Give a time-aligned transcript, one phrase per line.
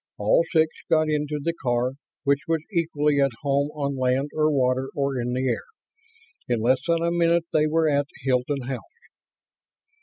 [0.17, 1.91] All six got into the car,
[2.23, 5.65] which was equally at home on land or water or in the air.
[6.49, 8.79] In less than a minute they were at Hilton House.